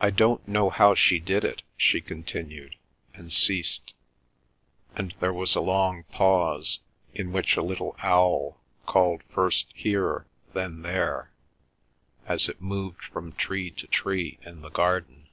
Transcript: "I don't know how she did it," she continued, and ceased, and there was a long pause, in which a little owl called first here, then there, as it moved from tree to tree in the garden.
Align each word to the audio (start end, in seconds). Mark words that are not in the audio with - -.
"I 0.00 0.10
don't 0.10 0.46
know 0.46 0.68
how 0.68 0.94
she 0.94 1.18
did 1.18 1.44
it," 1.46 1.62
she 1.78 2.02
continued, 2.02 2.76
and 3.14 3.32
ceased, 3.32 3.94
and 4.94 5.14
there 5.18 5.32
was 5.32 5.54
a 5.54 5.62
long 5.62 6.02
pause, 6.12 6.80
in 7.14 7.32
which 7.32 7.56
a 7.56 7.62
little 7.62 7.96
owl 8.02 8.60
called 8.84 9.22
first 9.30 9.72
here, 9.74 10.26
then 10.52 10.82
there, 10.82 11.30
as 12.26 12.50
it 12.50 12.60
moved 12.60 13.02
from 13.04 13.32
tree 13.32 13.70
to 13.70 13.86
tree 13.86 14.38
in 14.44 14.60
the 14.60 14.68
garden. 14.68 15.30